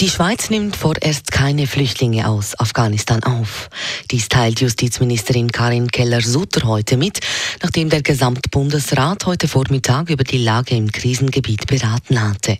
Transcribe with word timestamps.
Die 0.00 0.08
Schweiz 0.08 0.48
nimmt 0.48 0.76
vorerst 0.76 1.32
keine 1.32 1.66
Flüchtlinge 1.66 2.28
aus 2.28 2.56
Afghanistan 2.60 3.20
auf. 3.24 3.68
Dies 4.12 4.28
teilt 4.28 4.60
Justizministerin 4.60 5.50
Karin 5.50 5.90
Keller-Sutter 5.90 6.68
heute 6.68 6.96
mit, 6.96 7.18
nachdem 7.64 7.90
der 7.90 8.02
Gesamtbundesrat 8.02 9.26
heute 9.26 9.48
Vormittag 9.48 10.08
über 10.10 10.22
die 10.22 10.38
Lage 10.38 10.76
im 10.76 10.92
Krisengebiet 10.92 11.66
beraten 11.66 12.22
hatte. 12.22 12.58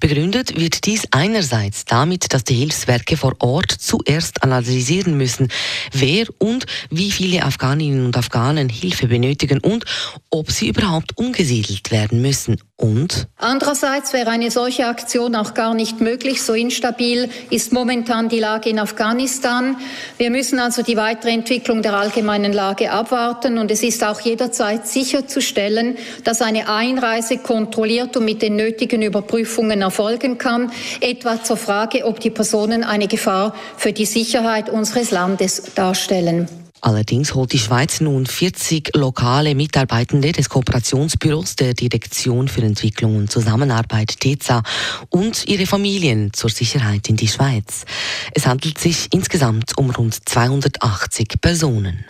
Begründet 0.00 0.60
wird 0.60 0.84
dies 0.84 1.08
einerseits 1.12 1.86
damit, 1.86 2.34
dass 2.34 2.44
die 2.44 2.56
Hilfswerke 2.56 3.16
vor 3.16 3.32
Ort 3.38 3.70
zuerst 3.70 4.42
analysieren 4.42 5.16
müssen, 5.16 5.48
wer 5.92 6.26
und 6.36 6.66
wie 6.90 7.10
viele 7.10 7.42
Afghaninnen 7.42 8.04
und 8.04 8.18
Afghanen 8.18 8.68
Hilfe 8.68 9.06
benötigen 9.06 9.60
und 9.60 9.86
ob 10.28 10.50
sie 10.50 10.68
überhaupt 10.68 11.16
umgesiedelt 11.16 11.90
werden 11.90 12.20
müssen. 12.20 12.58
Und 12.76 13.28
andererseits 13.38 14.12
wäre 14.12 14.28
eine 14.28 14.50
solche 14.50 14.86
Aktion 14.86 15.34
auch 15.34 15.54
gar 15.54 15.72
nicht 15.72 16.02
möglich, 16.02 16.42
so 16.42 16.52
instabil 16.66 17.28
ist 17.50 17.72
momentan 17.72 18.28
die 18.28 18.40
Lage 18.40 18.70
in 18.70 18.78
Afghanistan. 18.78 19.76
Wir 20.18 20.30
müssen 20.30 20.58
also 20.58 20.82
die 20.82 20.96
weitere 20.96 21.30
Entwicklung 21.30 21.80
der 21.82 21.94
allgemeinen 21.94 22.52
Lage 22.52 22.90
abwarten 22.90 23.58
und 23.58 23.70
es 23.70 23.82
ist 23.82 24.02
auch 24.02 24.20
jederzeit 24.20 24.86
sicherzustellen, 24.88 25.96
dass 26.24 26.42
eine 26.42 26.68
Einreise 26.68 27.38
kontrolliert 27.38 28.16
und 28.16 28.24
mit 28.24 28.42
den 28.42 28.56
nötigen 28.56 29.02
Überprüfungen 29.02 29.82
erfolgen 29.82 30.38
kann, 30.38 30.72
etwa 31.00 31.42
zur 31.42 31.56
Frage, 31.56 32.04
ob 32.04 32.20
die 32.20 32.30
Personen 32.30 32.82
eine 32.82 33.06
Gefahr 33.06 33.54
für 33.76 33.92
die 33.92 34.06
Sicherheit 34.06 34.68
unseres 34.68 35.12
Landes 35.12 35.74
darstellen. 35.74 36.65
Allerdings 36.80 37.34
holt 37.34 37.52
die 37.52 37.58
Schweiz 37.58 38.00
nun 38.00 38.26
40 38.26 38.94
lokale 38.94 39.54
Mitarbeitende 39.54 40.32
des 40.32 40.48
Kooperationsbüros 40.48 41.56
der 41.56 41.74
Direktion 41.74 42.48
für 42.48 42.62
Entwicklung 42.62 43.16
und 43.16 43.30
Zusammenarbeit 43.30 44.20
TEZA 44.20 44.62
und 45.08 45.46
ihre 45.48 45.66
Familien 45.66 46.32
zur 46.32 46.50
Sicherheit 46.50 47.08
in 47.08 47.16
die 47.16 47.28
Schweiz. 47.28 47.84
Es 48.32 48.46
handelt 48.46 48.78
sich 48.78 49.08
insgesamt 49.12 49.76
um 49.78 49.90
rund 49.90 50.28
280 50.28 51.40
Personen. 51.40 52.04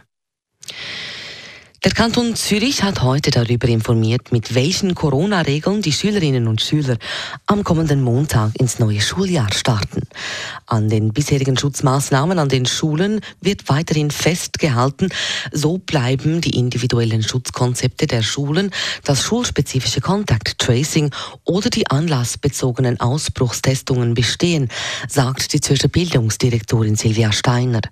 Der 1.87 1.95
Kanton 1.95 2.34
Zürich 2.34 2.83
hat 2.83 3.03
heute 3.03 3.31
darüber 3.31 3.69
informiert, 3.69 4.33
mit 4.33 4.56
welchen 4.56 4.97
Corona-Regeln 4.97 5.83
die 5.83 5.93
Schülerinnen 5.93 6.48
und 6.48 6.61
Schüler 6.61 6.97
am 7.47 7.62
kommenden 7.62 8.03
Montag 8.03 8.59
ins 8.59 8.81
neue 8.81 9.01
Schuljahr 9.01 9.53
starten. 9.53 10.03
An 10.67 10.89
den 10.89 11.12
bisherigen 11.12 11.56
Schutzmaßnahmen 11.56 12.41
an 12.41 12.48
den 12.48 12.67
Schulen 12.67 13.20
wird 13.41 13.69
weiterhin 13.69 14.11
festgehalten. 14.11 15.11
So 15.53 15.78
bleiben 15.78 16.41
die 16.41 16.59
individuellen 16.59 17.23
Schutzkonzepte 17.23 18.09
der 18.09 18.23
Schulen, 18.23 18.73
das 19.05 19.23
schulspezifische 19.23 20.00
Contact 20.00 20.59
Tracing 20.59 21.12
oder 21.45 21.71
die 21.71 21.87
anlassbezogenen 21.87 22.98
Ausbruchstestungen 22.98 24.15
bestehen, 24.15 24.71
sagt 25.06 25.53
die 25.53 25.61
Zürcher 25.61 25.87
Bildungsdirektorin 25.87 26.97
Silvia 26.97 27.31
Steiner. 27.31 27.83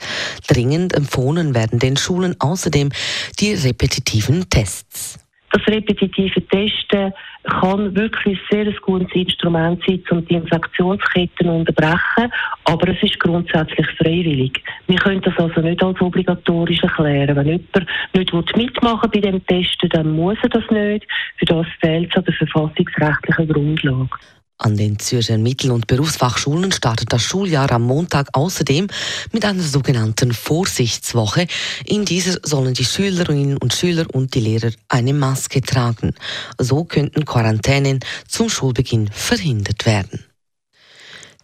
Dringend 0.49 0.95
empfohlen 0.95 1.55
werden 1.55 1.79
den 1.79 1.97
Schulen 1.97 2.35
außerdem 2.41 2.91
die 3.39 3.55
repetitiven 3.85 4.49
Tests. 4.49 5.19
Das 5.53 5.63
repetitive 5.69 6.41
Testen 6.49 7.13
kann 7.45 7.95
wirklich 7.95 8.39
ein 8.51 8.65
sehr 8.65 8.73
gutes 8.81 9.15
Instrument 9.15 9.81
sein, 9.87 10.03
um 10.11 10.27
die 10.27 10.35
Infektionsketten 10.35 11.47
zu 11.47 11.53
unterbrechen, 11.53 12.33
aber 12.65 12.89
es 12.89 13.01
ist 13.03 13.21
grundsätzlich 13.21 13.87
freiwillig. 13.99 14.61
Wir 14.89 14.99
können 14.99 15.21
das 15.21 15.39
also 15.39 15.61
nicht 15.61 15.83
als 15.83 16.01
obligatorisch 16.01 16.83
erklären. 16.83 17.37
Wenn 17.37 17.47
jemand 17.47 18.57
nicht 18.57 18.57
mitmachen 18.57 19.11
bei 19.13 19.21
dem 19.21 19.47
Testen, 19.47 19.91
dann 19.91 20.11
muss 20.11 20.39
er 20.43 20.49
das 20.49 20.69
nicht. 20.71 21.07
Für 21.37 21.45
das 21.45 21.67
fehlt 21.81 22.11
es 22.11 22.17
an 22.17 22.25
der 22.25 22.35
verfassungsrechtlichen 22.35 23.49
Grundlage. 23.49 24.09
An 24.57 24.77
den 24.77 25.01
Zürcher 25.01 25.37
Mittel- 25.37 25.73
und 25.73 25.89
Berufsfachschulen 25.89 26.71
startet 26.71 27.13
das 27.13 27.23
Schuljahr 27.23 27.71
am 27.73 27.83
Montag 27.83 28.29
außerdem 28.35 28.87
mit 29.33 29.45
einer 29.45 29.63
sogenannten 29.63 30.33
Vorsichtswoche. 30.33 31.49
In 31.85 32.05
dieser 32.05 32.39
sollen 32.45 32.73
die 32.73 32.85
Schülerinnen 32.85 33.57
und 33.57 33.75
Schüler 33.75 34.07
und 34.13 34.35
die 34.35 34.41
Lehrer 34.41 34.71
eine 34.89 35.13
Maske 35.13 35.61
tragen. 35.61 36.15
So 36.59 36.85
könnten 36.85 37.25
Quarantänen 37.25 37.99
zum 38.29 38.49
Schulbeginn 38.49 39.09
verhindert 39.13 39.87
werden. 39.87 40.25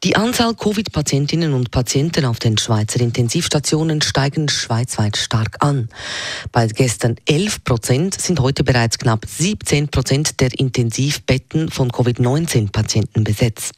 Die 0.03 0.17
Anzahl 0.17 0.55
Covid-Patientinnen 0.55 1.53
und 1.53 1.71
Patienten 1.71 2.25
auf 2.25 2.39
den 2.39 2.57
Schweizer 2.57 3.01
Intensivstationen 3.01 4.01
steigen 4.01 4.49
schweizweit 4.49 5.19
stark 5.19 5.59
an. 5.61 5.91
Bei 6.53 6.67
gestern 6.69 7.17
11 7.27 7.65
Prozent 7.65 8.19
sind 8.19 8.41
heute 8.41 8.65
bereits 8.65 8.99
knapp 8.99 9.27
17 9.27 9.89
Prozent 9.89 10.41
der 10.41 10.59
Intensivbetten 10.59 11.71
von 11.71 11.93
Covid-19-Patienten 11.93 13.25
besetzt. 13.25 13.75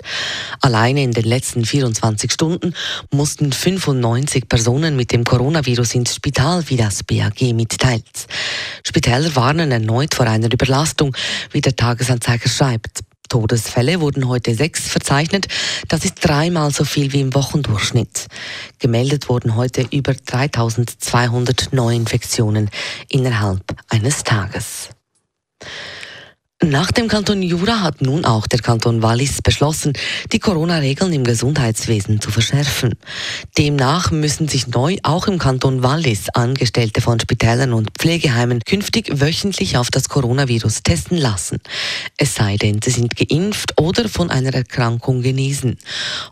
Alleine 0.60 1.02
in 1.02 1.10
den 1.10 1.24
letzten 1.24 1.64
24 1.64 2.30
Stunden 2.30 2.72
mussten 3.10 3.50
95 3.50 4.48
Personen 4.48 4.94
mit 4.94 5.10
dem 5.10 5.24
Coronavirus 5.24 5.96
ins 5.96 6.14
Spital, 6.14 6.62
wie 6.68 6.76
das 6.76 7.02
BAG 7.02 7.52
mitteilt. 7.52 8.28
Spitäler 8.86 9.34
warnen 9.34 9.72
erneut 9.72 10.14
vor 10.14 10.26
einer 10.26 10.52
Überlastung, 10.52 11.16
wie 11.50 11.60
der 11.60 11.74
Tagesanzeiger 11.74 12.48
schreibt. 12.48 13.00
Todesfälle 13.28 14.00
wurden 14.00 14.28
heute 14.28 14.54
sechs 14.54 14.88
verzeichnet. 14.88 15.48
Das 15.88 16.04
ist 16.04 16.16
dreimal 16.20 16.70
so 16.70 16.84
viel 16.84 17.12
wie 17.12 17.20
im 17.20 17.34
Wochendurchschnitt. 17.34 18.26
Gemeldet 18.78 19.28
wurden 19.28 19.56
heute 19.56 19.86
über 19.90 20.14
3200 20.14 21.72
Neuinfektionen 21.72 22.70
innerhalb 23.08 23.62
eines 23.88 24.24
Tages. 24.24 24.90
Nach 26.72 26.90
dem 26.90 27.06
Kanton 27.06 27.42
Jura 27.42 27.82
hat 27.82 28.00
nun 28.00 28.24
auch 28.24 28.46
der 28.46 28.60
Kanton 28.60 29.02
Wallis 29.02 29.42
beschlossen, 29.42 29.92
die 30.32 30.38
Corona-Regeln 30.38 31.12
im 31.12 31.22
Gesundheitswesen 31.22 32.18
zu 32.18 32.30
verschärfen. 32.30 32.94
Demnach 33.58 34.10
müssen 34.10 34.48
sich 34.48 34.68
neu 34.68 34.96
auch 35.02 35.26
im 35.26 35.38
Kanton 35.38 35.82
Wallis 35.82 36.30
Angestellte 36.30 37.02
von 37.02 37.20
Spitälern 37.20 37.74
und 37.74 37.90
Pflegeheimen 37.98 38.60
künftig 38.60 39.20
wöchentlich 39.20 39.76
auf 39.76 39.90
das 39.90 40.08
Coronavirus 40.08 40.82
testen 40.82 41.18
lassen. 41.18 41.58
Es 42.16 42.36
sei 42.36 42.56
denn, 42.56 42.80
sie 42.82 42.88
sind 42.88 43.16
geimpft 43.16 43.78
oder 43.78 44.08
von 44.08 44.30
einer 44.30 44.54
Erkrankung 44.54 45.20
genesen. 45.20 45.76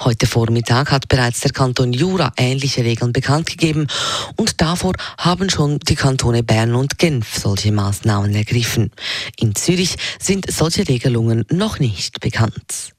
Heute 0.02 0.26
Vormittag 0.26 0.90
hat 0.90 1.08
bereits 1.08 1.40
der 1.40 1.52
Kanton 1.52 1.92
Jura 1.92 2.32
ähnliche 2.38 2.82
Regeln 2.82 3.12
bekannt 3.12 3.44
gegeben 3.44 3.88
und 4.36 4.58
davor 4.62 4.94
haben 5.18 5.50
schon 5.50 5.80
die 5.80 5.96
Kantone 5.96 6.42
Bern 6.42 6.74
und 6.74 6.96
Genf 6.96 7.36
solche 7.36 7.72
Maßnahmen 7.72 8.34
ergriffen. 8.34 8.90
In 9.38 9.54
Zürich 9.54 9.96
sind 10.30 10.48
solche 10.48 10.86
Regelungen 10.86 11.44
noch 11.50 11.80
nicht 11.80 12.20
bekannt. 12.20 12.92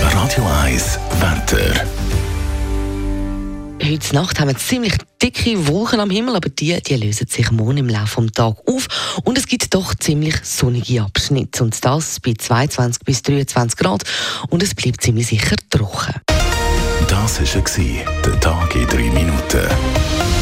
Radio 0.00 0.46
1 0.62 0.98
Wetter. 1.20 1.84
Heute 3.84 4.14
Nacht 4.14 4.40
haben 4.40 4.48
wir 4.48 4.56
ziemlich 4.56 4.94
dicke 5.22 5.68
Wolken 5.68 6.00
am 6.00 6.08
Himmel, 6.08 6.34
aber 6.36 6.48
die, 6.48 6.82
die 6.82 6.96
lösen 6.96 7.26
sich 7.26 7.50
morgen 7.50 7.76
im 7.76 7.90
Laufe 7.90 8.22
des 8.22 8.32
Tages 8.32 8.62
auf 8.66 9.20
und 9.24 9.36
es 9.36 9.46
gibt 9.46 9.74
doch 9.74 9.94
ziemlich 9.96 10.36
sonnige 10.44 11.02
Abschnitte 11.02 11.62
und 11.62 11.84
das 11.84 12.18
bei 12.18 12.32
22 12.32 13.02
bis 13.04 13.20
23 13.20 13.78
Grad 13.78 14.04
und 14.48 14.62
es 14.62 14.74
bleibt 14.74 15.02
ziemlich 15.02 15.26
sicher 15.26 15.56
trocken. 15.68 16.14
Das 17.06 17.38
war 17.38 18.04
der 18.24 18.40
Tag 18.40 18.74
in 18.76 18.86
drei 18.86 19.10
Minuten. 19.10 20.41